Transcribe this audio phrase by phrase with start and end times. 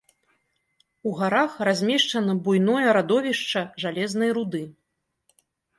[1.09, 4.63] У гарах размешчана буйное радовішча жалезнай руды.